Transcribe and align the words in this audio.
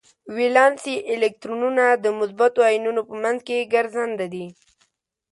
ولانسي 0.35 0.95
الکترونونه 1.13 1.85
د 2.03 2.05
مثبتو 2.19 2.59
ایونونو 2.71 3.01
په 3.09 3.15
منځ 3.23 3.37
کې 3.47 3.69
ګرځننده 3.73 4.25
دي. 4.33 4.45